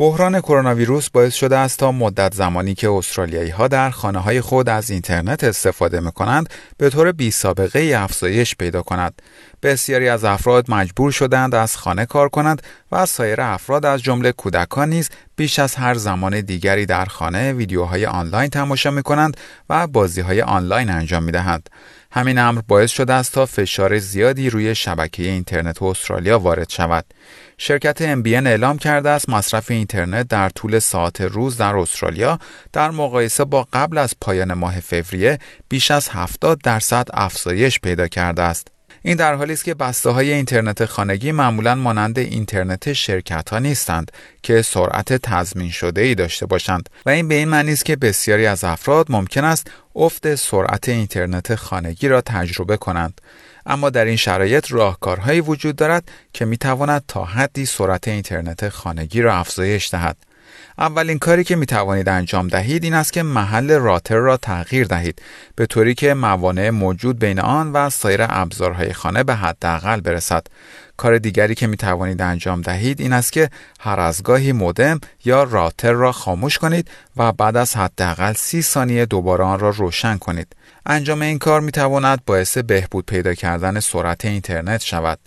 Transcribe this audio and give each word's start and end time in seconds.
بحران 0.00 0.40
کرونا 0.40 0.74
ویروس 0.74 1.10
باعث 1.10 1.34
شده 1.34 1.56
است 1.56 1.78
تا 1.78 1.92
مدت 1.92 2.34
زمانی 2.34 2.74
که 2.74 2.90
استرالیایی 2.90 3.50
ها 3.50 3.68
در 3.68 3.90
خانه 3.90 4.18
های 4.18 4.40
خود 4.40 4.68
از 4.68 4.90
اینترنت 4.90 5.44
استفاده 5.44 6.00
می 6.00 6.12
کنند 6.12 6.48
به 6.76 6.90
طور 6.90 7.12
بی 7.12 7.30
سابقه 7.30 7.94
افزایش 7.96 8.54
پیدا 8.56 8.82
کند. 8.82 9.22
بسیاری 9.62 10.08
از 10.08 10.24
افراد 10.24 10.70
مجبور 10.70 11.12
شدند 11.12 11.54
از 11.54 11.76
خانه 11.76 12.06
کار 12.06 12.28
کنند 12.28 12.62
و 12.92 13.06
سایر 13.06 13.40
افراد 13.40 13.86
از 13.86 14.02
جمله 14.02 14.32
کودکان 14.32 14.88
نیز 14.88 15.10
بیش 15.36 15.58
از 15.58 15.74
هر 15.74 15.94
زمان 15.94 16.40
دیگری 16.40 16.86
در 16.86 17.04
خانه 17.04 17.52
ویدیوهای 17.52 18.06
آنلاین 18.06 18.50
تماشا 18.50 18.90
می 18.90 19.02
کنند 19.02 19.36
و 19.70 19.86
بازی 19.86 20.20
های 20.20 20.42
آنلاین 20.42 20.90
انجام 20.90 21.22
می 21.22 21.32
دهند. 21.32 21.70
همین 22.10 22.38
امر 22.38 22.60
باعث 22.68 22.90
شده 22.90 23.12
است 23.12 23.32
تا 23.32 23.46
فشار 23.46 23.98
زیادی 23.98 24.50
روی 24.50 24.74
شبکه 24.74 25.22
اینترنت 25.22 25.82
استرالیا 25.82 26.38
وارد 26.38 26.70
شود. 26.70 27.04
شرکت 27.60 28.22
MBN 28.22 28.46
اعلام 28.46 28.78
کرده 28.78 29.10
است 29.10 29.28
مصرف 29.28 29.70
اینترنت 29.70 30.28
در 30.28 30.48
طول 30.48 30.78
ساعت 30.78 31.20
روز 31.20 31.56
در 31.56 31.76
استرالیا 31.76 32.38
در 32.72 32.90
مقایسه 32.90 33.44
با 33.44 33.68
قبل 33.72 33.98
از 33.98 34.14
پایان 34.20 34.54
ماه 34.54 34.80
فوریه 34.80 35.38
بیش 35.68 35.90
از 35.90 36.08
70 36.08 36.60
درصد 36.62 37.08
افزایش 37.12 37.80
پیدا 37.80 38.08
کرده 38.08 38.42
است. 38.42 38.77
این 39.02 39.16
در 39.16 39.34
حالی 39.34 39.52
است 39.52 39.64
که 39.64 39.74
بسته 39.74 40.10
های 40.10 40.32
اینترنت 40.32 40.84
خانگی 40.84 41.32
معمولا 41.32 41.74
مانند 41.74 42.18
اینترنت 42.18 42.92
شرکت 42.92 43.50
ها 43.50 43.58
نیستند 43.58 44.12
که 44.42 44.62
سرعت 44.62 45.12
تضمین 45.12 45.70
شده 45.70 46.00
ای 46.00 46.14
داشته 46.14 46.46
باشند 46.46 46.88
و 47.06 47.10
این 47.10 47.28
به 47.28 47.34
این 47.34 47.48
معنی 47.48 47.72
است 47.72 47.84
که 47.84 47.96
بسیاری 47.96 48.46
از 48.46 48.64
افراد 48.64 49.06
ممکن 49.08 49.44
است 49.44 49.70
افت 49.96 50.34
سرعت 50.34 50.88
اینترنت 50.88 51.54
خانگی 51.54 52.08
را 52.08 52.20
تجربه 52.20 52.76
کنند. 52.76 53.20
اما 53.66 53.90
در 53.90 54.04
این 54.04 54.16
شرایط 54.16 54.72
راهکارهایی 54.72 55.40
وجود 55.40 55.76
دارد 55.76 56.08
که 56.32 56.44
می 56.44 56.56
تواند 56.56 57.04
تا 57.08 57.24
حدی 57.24 57.66
سرعت 57.66 58.08
اینترنت 58.08 58.68
خانگی 58.68 59.22
را 59.22 59.34
افزایش 59.34 59.90
دهد. 59.90 60.16
اولین 60.78 61.18
کاری 61.18 61.44
که 61.44 61.56
می 61.56 61.66
توانید 61.66 62.08
انجام 62.08 62.48
دهید 62.48 62.84
این 62.84 62.94
است 62.94 63.12
که 63.12 63.22
محل 63.22 63.70
راتر 63.70 64.16
را 64.16 64.36
تغییر 64.36 64.86
دهید 64.86 65.22
به 65.56 65.66
طوری 65.66 65.94
که 65.94 66.14
موانع 66.14 66.70
موجود 66.70 67.18
بین 67.18 67.40
آن 67.40 67.72
و 67.72 67.90
سایر 67.90 68.20
ابزارهای 68.28 68.92
خانه 68.92 69.24
به 69.24 69.34
حداقل 69.34 70.00
برسد 70.00 70.46
کار 70.96 71.18
دیگری 71.18 71.54
که 71.54 71.66
می 71.66 71.76
توانید 71.76 72.22
انجام 72.22 72.60
دهید 72.60 73.00
این 73.00 73.12
است 73.12 73.32
که 73.32 73.50
هر 73.80 74.00
از 74.00 74.22
گاهی 74.22 74.52
مودم 74.52 75.00
یا 75.24 75.42
راتر 75.42 75.92
را 75.92 76.12
خاموش 76.12 76.58
کنید 76.58 76.90
و 77.16 77.32
بعد 77.32 77.56
از 77.56 77.76
حداقل 77.76 78.32
سی 78.32 78.62
ثانیه 78.62 79.06
دوباره 79.06 79.44
آن 79.44 79.58
را 79.58 79.70
روشن 79.70 80.18
کنید. 80.18 80.56
انجام 80.86 81.22
این 81.22 81.38
کار 81.38 81.60
می 81.60 81.70
تواند 81.70 82.24
باعث 82.26 82.58
بهبود 82.58 83.06
پیدا 83.06 83.34
کردن 83.34 83.80
سرعت 83.80 84.24
اینترنت 84.24 84.80
شود. 84.80 85.18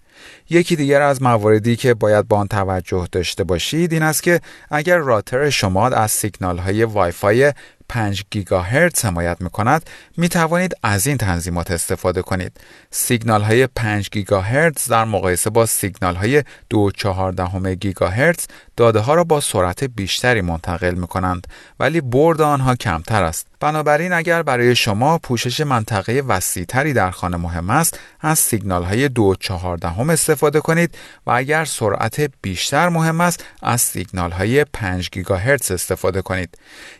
یکی 0.49 0.75
دیگر 0.75 1.01
از 1.01 1.21
مواردی 1.21 1.75
که 1.75 1.93
باید 1.93 2.27
با 2.27 2.37
آن 2.37 2.47
توجه 2.47 3.07
داشته 3.11 3.43
باشید 3.43 3.93
این 3.93 4.03
است 4.03 4.23
که 4.23 4.41
اگر 4.69 4.97
راتر 4.97 5.49
شما 5.49 5.87
از 5.87 6.11
سیگنال 6.11 6.57
های 6.57 6.83
وای 6.83 7.11
فای 7.11 7.53
5 7.91 8.24
گیگاهرتز 8.31 9.06
حمایت 9.06 9.38
می 9.40 9.50
کند 9.50 9.90
می 10.18 10.29
توانید 10.29 10.75
از 10.84 11.07
این 11.07 11.18
تنظیمات 11.18 11.72
استفاده 11.72 12.22
کنید. 12.22 12.59
سیگنال 12.91 13.41
های 13.41 13.68
5 13.68 14.09
گیگاهرتز 14.09 14.90
در 14.90 15.06
مقایسه 15.06 15.50
با 15.50 15.66
سیگنال 15.66 16.16
های 16.16 16.44
2.14 16.74 17.68
گیگاهرتز 17.68 18.47
داده 18.78 19.00
ها 19.00 19.13
را 19.13 19.24
با 19.24 19.41
سرعت 19.41 19.84
بیشتری 19.84 20.41
منتقل 20.41 20.94
می 20.94 21.07
کنند 21.07 21.47
ولی 21.80 22.01
برد 22.01 22.41
آنها 22.41 22.75
کمتر 22.75 23.24
است. 23.24 23.47
بنابراین 23.59 24.13
اگر 24.13 24.44
برای 24.44 24.75
شما 24.75 25.18
پوشش 25.18 25.62
منطقه 25.62 26.24
وسیعتری 26.28 26.94
در 26.94 27.12
خانه 27.12 27.38
مهم 27.38 27.69
است 27.69 28.00
از 28.22 28.40
سیگنال 28.40 28.84
های 28.84 29.09
2.14 29.09 30.09
استفاده 30.09 30.59
کنید 30.59 30.97
و 31.28 31.31
اگر 31.31 31.66
سرعت 31.66 32.31
بیشتر 32.41 32.90
مهم 32.90 33.22
است 33.22 33.46
از 33.62 33.81
سیگنال 33.81 34.31
های 34.31 34.66
5 34.74 35.09
گیگاهرتز 35.09 35.72
استفاده 35.72 36.22
کنید. 36.22 36.57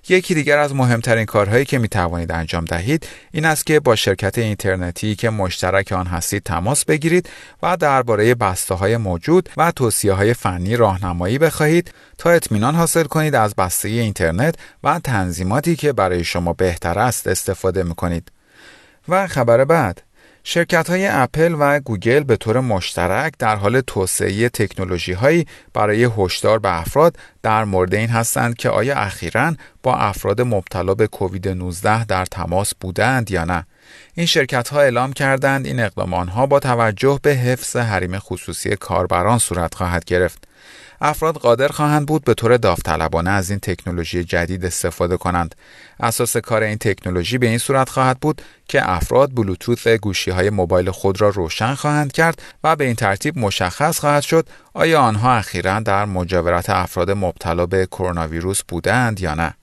یکی 0.10 0.36
دیگر 0.36 0.58
از 0.58 0.76
مهمترین 0.82 1.26
کارهایی 1.26 1.66
که 1.66 1.80
می 1.80 1.88
توانید 1.88 2.32
انجام 2.32 2.66
دهید 2.66 3.08
این 3.32 3.46
است 3.46 3.66
که 3.66 3.80
با 3.80 3.96
شرکت 3.96 4.38
اینترنتی 4.38 5.16
که 5.16 5.30
مشترک 5.30 5.92
آن 5.92 6.08
هستید 6.08 6.44
تماس 6.44 6.86
بگیرید 6.86 7.30
و 7.64 7.78
درباره 7.78 8.36
بسته 8.36 8.76
های 8.76 8.98
موجود 8.98 9.50
و 9.58 9.72
توصیه 9.72 10.14
های 10.14 10.34
فنی 10.34 10.76
راهنمایی 10.76 11.38
بخواهید 11.38 11.94
تا 12.18 12.30
اطمینان 12.30 12.76
حاصل 12.76 13.04
کنید 13.04 13.36
از 13.36 13.56
بسته 13.56 13.90
اینترنت 13.90 14.56
و 14.84 15.00
تنظیماتی 15.00 15.76
که 15.76 15.94
برای 15.94 16.24
شما 16.24 16.54
بهتر 16.54 17.00
است 17.00 17.28
استفاده 17.28 17.84
می 17.84 17.96
کنید. 17.96 18.32
و 19.08 19.28
خبر 19.28 19.66
بعد 19.66 20.02
شرکت 20.44 20.90
های 20.90 21.08
اپل 21.08 21.56
و 21.60 21.80
گوگل 21.80 22.24
به 22.24 22.36
طور 22.36 22.60
مشترک 22.60 23.34
در 23.40 23.56
حال 23.56 23.82
توسعه 23.82 24.50
تکنولوژی 24.50 25.14
هایی 25.14 25.48
برای 25.74 26.10
هشدار 26.18 26.60
به 26.60 26.80
افراد 26.80 27.16
در 27.44 27.64
مورد 27.64 27.96
این 27.96 28.10
هستند 28.10 28.56
که 28.56 28.70
آیا 28.70 28.96
اخیرا 28.96 29.54
با 29.84 29.96
افراد 29.96 30.42
مبتلا 30.42 30.94
به 30.94 31.08
کووید 31.08 31.48
19 31.48 32.06
در 32.06 32.26
تماس 32.26 32.74
بودند 32.80 33.32
یا 33.32 33.46
نه. 33.46 33.66
این 34.14 34.26
شرکت 34.26 34.70
ها 34.70 34.82
اعلام 34.82 35.14
کردند 35.14 35.66
این 35.66 35.80
اقدامان 35.80 36.28
ها 36.28 36.46
با 36.46 36.60
توجه 36.60 37.20
به 37.24 37.32
حفظ 37.32 37.76
حریم 37.76 38.20
خصوصی 38.20 38.76
کاربران 38.76 39.38
صورت 39.38 39.76
خواهد 39.76 40.06
گرفت. 40.06 40.48
افراد 41.02 41.38
قادر 41.38 41.68
خواهند 41.68 42.06
بود 42.08 42.24
به 42.24 42.34
طور 42.34 42.58
داوطلبانه 42.58 43.30
از 43.30 43.50
این 43.50 43.60
تکنولوژی 43.60 44.24
جدید 44.24 44.66
استفاده 44.66 45.18
کنند. 45.18 45.56
اساس 46.00 46.38
کار 46.38 46.64
این 46.64 46.78
تکنولوژی 46.78 47.38
به 47.38 47.48
این 47.48 47.58
صورت 47.58 47.90
خواهد 47.90 48.20
بود 48.20 48.42
که 48.68 48.90
افراد 48.90 49.36
بلوتوث 49.36 49.88
گوشی 49.88 50.32
های 50.32 50.50
موبایل 50.50 50.92
خود 50.92 51.22
را 51.22 51.30
روشن 51.30 51.74
خواهند 51.74 52.12
کرد 52.12 52.42
و 52.64 52.76
به 52.76 52.86
این 52.86 52.96
ترتیب 52.96 53.38
مشخص 53.38 54.00
خواهد 54.00 54.24
شد 54.24 54.48
آیا 54.74 55.02
آنها 55.02 55.36
اخیرا 55.36 55.80
در 55.80 56.06
مجاورت 56.06 56.70
افراد 56.70 57.12
مبتلا 57.12 57.66
به 57.66 57.86
کرونا 57.86 58.28
ویروس 58.28 58.62
بودند 58.68 59.20
یا 59.20 59.36
نه. 59.36 59.54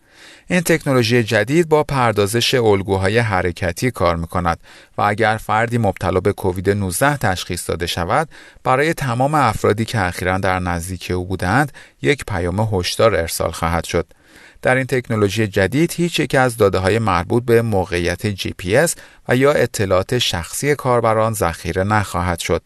این 0.51 0.61
تکنولوژی 0.61 1.23
جدید 1.23 1.69
با 1.69 1.85
پردازش 1.85 2.55
الگوهای 2.55 3.19
حرکتی 3.19 3.91
کار 3.91 4.17
می 4.17 4.27
کند 4.27 4.59
و 4.99 5.03
اگر 5.03 5.37
فردی 5.37 5.79
مبتلا 5.79 6.21
به 6.21 6.33
کووید 6.33 6.71
19 6.71 7.17
تشخیص 7.17 7.71
داده 7.71 7.87
شود 7.87 8.29
برای 8.65 8.95
تمام 8.95 9.35
افرادی 9.35 9.85
که 9.85 10.01
اخیرا 10.01 10.39
در 10.39 10.59
نزدیکی 10.59 11.13
او 11.13 11.25
بودند 11.25 11.73
یک 12.03 12.25
پیام 12.25 12.61
هشدار 12.61 13.15
ارسال 13.15 13.51
خواهد 13.51 13.85
شد 13.85 14.07
در 14.63 14.77
این 14.77 14.87
تکنولوژی 14.87 15.47
جدید 15.47 15.93
هیچ 15.93 16.21
یک 16.21 16.35
از 16.35 16.57
داده 16.57 16.79
های 16.79 16.99
مربوط 16.99 17.45
به 17.45 17.63
موقعیت 17.63 18.27
جی 18.27 18.55
پی 18.59 18.87
و 19.29 19.37
یا 19.37 19.53
اطلاعات 19.53 20.19
شخصی 20.19 20.75
کاربران 20.75 21.33
ذخیره 21.33 21.85
نخواهد 21.85 22.39
شد. 22.39 22.63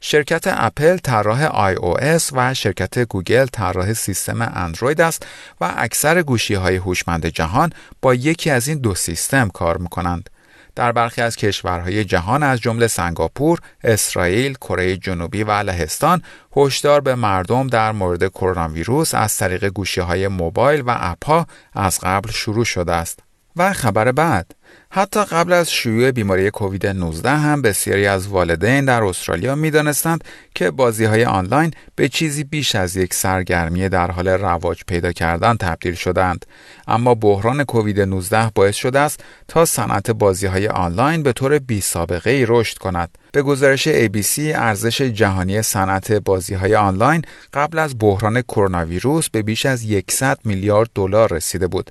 شرکت 0.00 0.44
اپل 0.46 0.96
طراح 0.96 1.74
iOS 1.74 2.22
و 2.32 2.54
شرکت 2.54 2.98
گوگل 2.98 3.46
طراح 3.46 3.92
سیستم 3.92 4.52
اندروید 4.54 5.00
است 5.00 5.26
و 5.60 5.74
اکثر 5.76 6.22
گوشی 6.22 6.54
های 6.54 6.76
هوشمند 6.76 7.26
جهان 7.26 7.72
با 8.02 8.14
یکی 8.14 8.50
از 8.50 8.68
این 8.68 8.78
دو 8.78 8.94
سیستم 8.94 9.48
کار 9.48 9.76
می‌کنند. 9.76 10.30
در 10.74 10.92
برخی 10.92 11.22
از 11.22 11.36
کشورهای 11.36 12.04
جهان 12.04 12.42
از 12.42 12.60
جمله 12.60 12.86
سنگاپور، 12.86 13.58
اسرائیل، 13.84 14.54
کره 14.54 14.96
جنوبی 14.96 15.42
و 15.42 15.50
لهستان 15.50 16.22
هشدار 16.56 17.00
به 17.00 17.14
مردم 17.14 17.66
در 17.66 17.92
مورد 17.92 18.28
کرونا 18.28 18.68
ویروس 18.68 19.14
از 19.14 19.36
طریق 19.36 19.64
گوشی 19.64 20.00
های 20.00 20.28
موبایل 20.28 20.80
و 20.80 20.96
اپها 20.98 21.46
از 21.72 22.00
قبل 22.02 22.30
شروع 22.30 22.64
شده 22.64 22.92
است. 22.92 23.20
و 23.56 23.72
خبر 23.72 24.12
بعد 24.12 24.54
حتی 24.96 25.24
قبل 25.24 25.52
از 25.52 25.72
شیوع 25.72 26.10
بیماری 26.10 26.50
کووید 26.50 26.86
19 26.86 27.30
هم 27.30 27.62
بسیاری 27.62 28.06
از 28.06 28.28
والدین 28.28 28.84
در 28.84 29.04
استرالیا 29.04 29.54
می‌دانستند 29.54 30.24
که 30.54 30.70
بازی 30.70 31.04
های 31.04 31.24
آنلاین 31.24 31.70
به 31.96 32.08
چیزی 32.08 32.44
بیش 32.44 32.74
از 32.74 32.96
یک 32.96 33.14
سرگرمی 33.14 33.88
در 33.88 34.10
حال 34.10 34.28
رواج 34.28 34.80
پیدا 34.86 35.12
کردن 35.12 35.56
تبدیل 35.56 35.94
شدند. 35.94 36.46
اما 36.88 37.14
بحران 37.14 37.64
کووید 37.64 38.00
19 38.00 38.50
باعث 38.54 38.76
شده 38.76 38.98
است 38.98 39.24
تا 39.48 39.64
صنعت 39.64 40.10
بازی 40.10 40.46
های 40.46 40.68
آنلاین 40.68 41.22
به 41.22 41.32
طور 41.32 41.58
بی 41.58 41.80
سابقه 41.80 42.30
ای 42.30 42.46
رشد 42.48 42.78
کند. 42.78 43.18
به 43.32 43.42
گزارش 43.42 43.88
ABC 43.88 44.38
ارزش 44.38 45.02
جهانی 45.02 45.62
صنعت 45.62 46.12
بازی 46.12 46.54
های 46.54 46.74
آنلاین 46.74 47.22
قبل 47.54 47.78
از 47.78 47.94
بحران 47.98 48.42
کرونا 48.42 48.84
ویروس 48.84 49.30
به 49.30 49.42
بیش 49.42 49.66
از 49.66 49.86
100 50.10 50.38
میلیارد 50.44 50.90
دلار 50.94 51.32
رسیده 51.32 51.66
بود. 51.66 51.90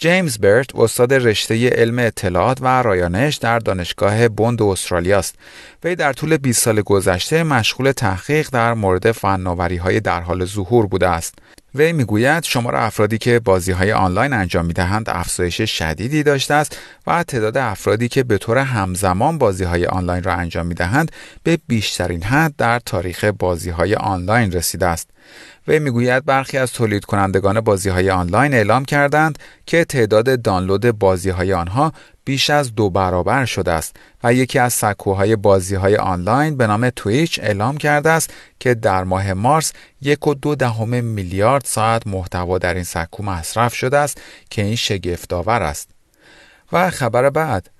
جیمز 0.00 0.38
برت 0.38 0.74
استاد 0.74 1.12
رشته 1.14 1.68
علم 1.68 1.98
اطلاعات 1.98 2.58
و 2.60 2.82
رایانش 2.82 3.36
در 3.36 3.58
دانشگاه 3.58 4.28
بوند 4.28 4.62
استرالیا 4.62 5.18
است. 5.18 5.34
وی 5.84 5.96
در 5.96 6.12
طول 6.12 6.36
20 6.36 6.62
سال 6.62 6.82
گذشته 6.82 7.42
مشغول 7.42 7.92
تحقیق 7.92 8.48
در 8.52 8.74
مورد 8.74 9.12
فناوری 9.12 9.76
های 9.76 10.00
در 10.00 10.20
حال 10.20 10.44
ظهور 10.44 10.86
بوده 10.86 11.08
است. 11.08 11.34
وی 11.74 11.92
می‌گوید 11.92 12.44
شمار 12.44 12.76
افرادی 12.76 13.18
که 13.18 13.38
بازی 13.38 13.72
های 13.72 13.92
آنلاین 13.92 14.32
انجام 14.32 14.66
می 14.66 14.72
دهند 14.72 15.10
افزایش 15.10 15.60
شدیدی 15.60 16.22
داشته 16.22 16.54
است 16.54 16.78
و 17.06 17.22
تعداد 17.22 17.56
افرادی 17.56 18.08
که 18.08 18.22
به 18.22 18.38
طور 18.38 18.58
همزمان 18.58 19.38
بازی 19.38 19.64
های 19.64 19.86
آنلاین 19.86 20.22
را 20.22 20.32
انجام 20.32 20.66
می 20.66 20.74
دهند 20.74 21.12
به 21.42 21.58
بیشترین 21.66 22.22
حد 22.22 22.54
در 22.58 22.78
تاریخ 22.78 23.24
بازی 23.24 23.70
های 23.70 23.94
آنلاین 23.94 24.52
رسیده 24.52 24.86
است. 24.86 25.10
وی 25.68 25.78
می‌گوید 25.78 26.24
برخی 26.24 26.58
از 26.58 26.72
تولید 26.72 27.04
کنندگان 27.04 27.60
بازی 27.60 27.88
های 27.88 28.10
آنلاین 28.10 28.54
اعلام 28.54 28.84
کردند 28.84 29.38
که 29.66 29.84
تعداد 29.84 30.42
دانلود 30.42 30.90
بازی 30.90 31.30
های 31.30 31.52
آنها 31.52 31.92
بیش 32.24 32.50
از 32.50 32.74
دو 32.74 32.90
برابر 32.90 33.44
شده 33.44 33.72
است 33.72 33.96
و 34.24 34.34
یکی 34.34 34.58
از 34.58 34.72
سکوهای 34.72 35.36
بازی 35.36 35.74
های 35.74 35.96
آنلاین 35.96 36.56
به 36.56 36.66
نام 36.66 36.90
تویچ 36.90 37.40
اعلام 37.42 37.76
کرده 37.76 38.10
است 38.10 38.30
که 38.60 38.74
در 38.74 39.04
ماه 39.04 39.32
مارس 39.32 39.72
یک 40.02 40.26
و 40.26 40.34
دو 40.34 40.54
دهم 40.54 41.04
میلیارد 41.04 41.64
ساعت 41.64 42.06
محتوا 42.06 42.58
در 42.58 42.74
این 42.74 42.84
سکو 42.84 43.22
مصرف 43.22 43.74
شده 43.74 43.98
است 43.98 44.20
که 44.50 44.62
این 44.62 44.76
شگفتآور 44.76 45.62
است. 45.62 45.90
و 46.72 46.90
خبر 46.90 47.30
بعد 47.30 47.70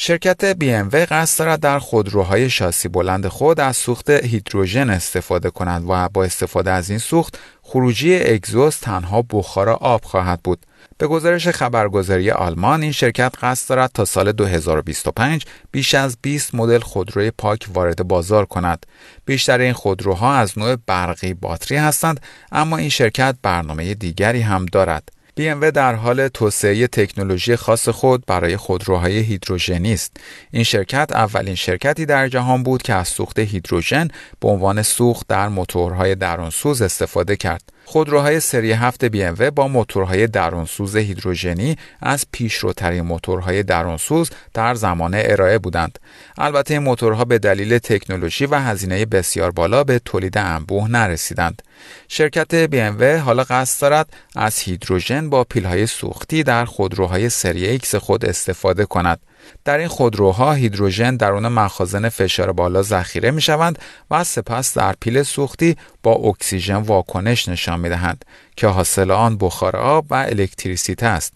شرکت 0.00 0.52
BMW 0.52 0.94
قصد 0.94 1.38
دارد 1.38 1.60
در 1.60 1.78
خودروهای 1.78 2.50
شاسی 2.50 2.88
بلند 2.88 3.26
خود 3.26 3.60
از 3.60 3.76
سوخت 3.76 4.10
هیدروژن 4.10 4.90
استفاده 4.90 5.50
کند 5.50 5.84
و 5.88 6.08
با 6.08 6.24
استفاده 6.24 6.70
از 6.70 6.90
این 6.90 6.98
سوخت 6.98 7.38
خروجی 7.62 8.16
اگزوز 8.16 8.76
تنها 8.76 9.22
بخار 9.30 9.68
آب 9.68 10.04
خواهد 10.04 10.40
بود. 10.44 10.66
به 10.98 11.06
گزارش 11.06 11.48
خبرگزاری 11.48 12.30
آلمان 12.30 12.82
این 12.82 12.92
شرکت 12.92 13.32
قصد 13.42 13.68
دارد 13.68 13.90
تا 13.94 14.04
سال 14.04 14.32
2025 14.32 15.44
بیش 15.72 15.94
از 15.94 16.16
20 16.22 16.54
مدل 16.54 16.78
خودروی 16.78 17.30
پاک 17.30 17.68
وارد 17.74 18.08
بازار 18.08 18.46
کند. 18.46 18.86
بیشتر 19.24 19.58
این 19.58 19.72
خودروها 19.72 20.34
از 20.34 20.58
نوع 20.58 20.76
برقی 20.86 21.34
باتری 21.34 21.78
هستند 21.78 22.20
اما 22.52 22.76
این 22.76 22.88
شرکت 22.88 23.36
برنامه 23.42 23.94
دیگری 23.94 24.40
هم 24.40 24.66
دارد. 24.66 25.17
BMW 25.38 25.70
در 25.70 25.94
حال 25.94 26.28
توسعه 26.28 26.86
تکنولوژی 26.86 27.56
خاص 27.56 27.88
خود 27.88 28.26
برای 28.26 28.56
خودروهای 28.56 29.18
هیدروژنی 29.18 29.92
است. 29.92 30.16
این 30.50 30.62
شرکت 30.62 31.12
اولین 31.12 31.54
شرکتی 31.54 32.06
در 32.06 32.28
جهان 32.28 32.62
بود 32.62 32.82
که 32.82 32.94
از 32.94 33.08
سوخت 33.08 33.38
هیدروژن 33.38 34.08
به 34.40 34.48
عنوان 34.48 34.82
سوخت 34.82 35.26
در 35.28 35.48
موتورهای 35.48 36.14
درونسوز 36.14 36.82
استفاده 36.82 37.36
کرد. 37.36 37.62
خودروهای 37.90 38.40
سری 38.40 38.72
هفت 38.72 39.08
BMW 39.08 39.42
با 39.42 39.68
موتورهای 39.68 40.26
درونسوز 40.26 40.96
هیدروژنی 40.96 41.76
از 42.00 42.26
پیشروترین 42.32 43.00
موتورهای 43.00 43.62
درونسوز 43.62 44.30
در 44.54 44.74
زمان 44.74 45.14
ارائه 45.14 45.58
بودند. 45.58 45.98
البته 46.38 46.74
این 46.74 46.82
موتورها 46.82 47.24
به 47.24 47.38
دلیل 47.38 47.78
تکنولوژی 47.78 48.46
و 48.46 48.54
هزینه 48.54 49.06
بسیار 49.06 49.50
بالا 49.50 49.84
به 49.84 49.98
تولید 49.98 50.38
انبوه 50.38 50.90
نرسیدند. 50.90 51.62
شرکت 52.08 52.66
BMW 52.66 53.02
حالا 53.02 53.44
قصد 53.44 53.82
دارد 53.82 54.12
از 54.36 54.58
هیدروژن 54.58 55.30
با 55.30 55.44
پیلهای 55.44 55.86
سوختی 55.86 56.42
در 56.42 56.64
خودروهای 56.64 57.28
سری 57.28 57.66
ایکس 57.66 57.94
خود 57.94 58.24
استفاده 58.24 58.84
کند. 58.84 59.20
در 59.64 59.78
این 59.78 59.88
خودروها 59.88 60.52
هیدروژن 60.52 61.16
درون 61.16 61.48
مخازن 61.48 62.08
فشار 62.08 62.52
بالا 62.52 62.82
ذخیره 62.82 63.30
می 63.30 63.40
شوند 63.40 63.78
و 64.10 64.24
سپس 64.24 64.78
در 64.78 64.94
پیل 65.00 65.22
سوختی 65.22 65.76
با 66.02 66.12
اکسیژن 66.12 66.76
واکنش 66.76 67.48
نشان 67.48 67.80
می 67.80 67.88
دهند 67.88 68.24
که 68.56 68.66
حاصل 68.66 69.10
آن 69.10 69.38
بخار 69.38 69.76
آب 69.76 70.06
و 70.10 70.14
الکتریسیته 70.14 71.06
است. 71.06 71.32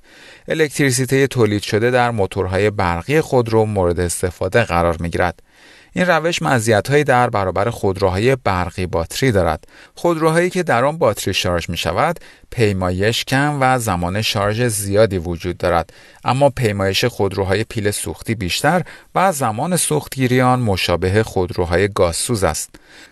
الکتریسیته 0.48 1.26
تولید 1.26 1.62
شده 1.62 1.90
در 1.90 2.10
موتورهای 2.10 2.70
برقی 2.70 3.20
خودرو 3.20 3.66
مورد 3.66 4.00
استفاده 4.00 4.64
قرار 4.64 4.96
می 5.00 5.10
گیرد. 5.10 5.42
این 5.94 6.06
روش 6.06 6.42
مزیت‌هایی 6.42 7.04
در 7.04 7.30
برابر 7.30 7.70
خودروهای 7.70 8.36
برقی 8.36 8.86
باتری 8.86 9.32
دارد. 9.32 9.64
خودروهایی 9.94 10.50
که 10.50 10.62
در 10.62 10.84
آن 10.84 10.98
باتری 10.98 11.34
شارژ 11.34 11.70
می 11.70 11.76
شود، 11.76 12.20
پیمایش 12.50 13.24
کم 13.24 13.58
و 13.60 13.78
زمان 13.78 14.22
شارژ 14.22 14.62
زیادی 14.62 15.18
وجود 15.18 15.58
دارد، 15.58 15.92
اما 16.24 16.50
پیمایش 16.50 17.04
خودروهای 17.04 17.64
پیل 17.64 17.90
سوختی 17.90 18.34
بیشتر 18.34 18.82
و 19.14 19.32
زمان 19.32 19.76
سوختگیری 19.76 20.40
آن 20.40 20.60
مشابه 20.60 21.22
خودروهای 21.22 21.88
گازسوز 21.88 22.44
است. 22.44 22.70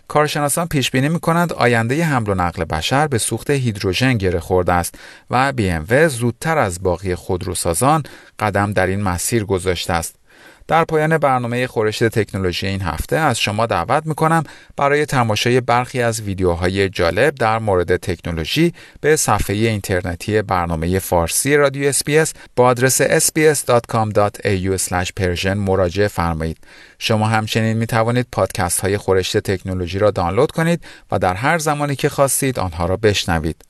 کارشناسان 0.09 0.69
پیش 0.69 0.91
بینی 0.91 1.09
می 1.09 1.19
آینده 1.57 2.05
حمل 2.05 2.29
و 2.29 2.35
نقل 2.35 2.65
بشر 2.65 3.07
به 3.07 3.19
سوخت 3.19 3.51
هیدروژن 3.51 4.15
گره 4.15 4.41
خورده 4.41 4.73
است 4.73 4.95
و 5.31 5.53
BMW 5.53 6.07
زودتر 6.07 6.59
از 6.59 6.83
باقی 6.83 7.15
خودروسازان 7.15 8.03
قدم 8.39 8.73
در 8.73 8.87
این 8.87 9.01
مسیر 9.01 9.45
گذاشته 9.45 9.93
است. 9.93 10.20
در 10.71 10.85
پایان 10.85 11.19
برنامه 11.19 11.67
خورشت 11.67 12.05
تکنولوژی 12.05 12.67
این 12.67 12.83
هفته 12.83 13.17
از 13.17 13.41
شما 13.41 13.67
دعوت 13.67 14.07
می‌کنم 14.07 14.43
برای 14.77 15.07
تماشای 15.07 15.61
برخی 15.61 16.03
از 16.03 16.21
ویدیوهای 16.21 16.89
جالب 16.89 17.35
در 17.35 17.59
مورد 17.59 17.97
تکنولوژی 17.97 18.75
به 19.01 19.17
صفحه 19.17 19.57
اینترنتی 19.57 20.43
برنامه 20.43 20.99
فارسی 20.99 21.57
رادیو 21.57 21.89
اسپیس 21.89 22.33
با 22.57 22.65
آدرس 22.65 23.03
sbs.com.au/persian 23.03 25.47
مراجعه 25.47 26.09
فرمایید. 26.09 26.59
شما 26.99 27.27
همچنین 27.27 27.77
می 27.77 27.87
توانید 27.87 28.27
پادکست 28.33 28.81
های 28.81 28.97
خورشت 28.97 29.39
تکنولوژی 29.39 29.99
را 29.99 30.11
دانلود 30.11 30.51
کنید 30.51 30.85
و 31.13 31.19
در 31.19 31.35
هر 31.35 31.59
زمانی 31.59 31.97
که 31.97 32.09
خواستید 32.09 32.59
آنها 32.59 32.87
را 32.87 32.97
بشنوید. 32.97 33.70